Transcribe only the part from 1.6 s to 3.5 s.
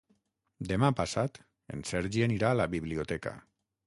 en Sergi anirà a la biblioteca.